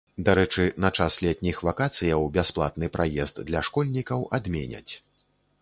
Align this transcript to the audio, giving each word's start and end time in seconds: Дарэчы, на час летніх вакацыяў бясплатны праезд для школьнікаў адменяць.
Дарэчы, 0.27 0.63
на 0.85 0.89
час 1.03 1.17
летніх 1.25 1.59
вакацыяў 1.67 2.25
бясплатны 2.39 2.91
праезд 2.97 3.45
для 3.51 3.63
школьнікаў 3.69 4.29
адменяць. 4.39 4.93